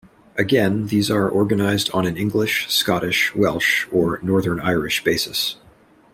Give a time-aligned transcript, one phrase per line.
[0.35, 5.57] Again, these are organised on an English, Scottish, Welsh or Northern Irish basis.